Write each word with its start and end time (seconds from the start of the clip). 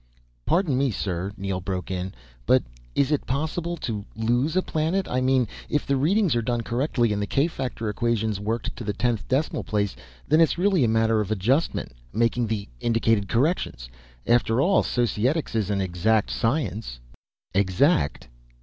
"Pardon 0.47 0.79
me, 0.79 0.89
sir," 0.89 1.31
Neel 1.37 1.61
broke 1.61 1.91
in, 1.91 2.11
"but 2.47 2.63
is 2.95 3.11
it 3.11 3.27
possible? 3.27 3.77
To 3.77 4.03
lose 4.15 4.55
a 4.55 4.63
planet, 4.63 5.07
I 5.07 5.21
mean. 5.21 5.47
If 5.69 5.85
the 5.85 5.95
readings 5.95 6.35
are 6.35 6.41
done 6.41 6.61
correctly, 6.61 7.13
and 7.13 7.21
the 7.21 7.27
k 7.27 7.45
factor 7.45 7.87
equations 7.87 8.39
worked 8.39 8.75
to 8.77 8.83
the 8.83 8.93
tenth 8.93 9.27
decimal 9.27 9.63
place, 9.63 9.95
then 10.27 10.41
it's 10.41 10.57
really 10.57 10.81
just 10.81 10.87
a 10.89 10.93
matter 10.93 11.21
of 11.21 11.29
adjustment, 11.29 11.91
making 12.13 12.47
the 12.47 12.67
indicated 12.79 13.29
corrections. 13.29 13.89
After 14.25 14.59
all, 14.59 14.81
Societics 14.81 15.53
is 15.53 15.69
an 15.69 15.81
exact 15.81 16.31
science" 16.31 16.99
"Exact? 17.53 18.27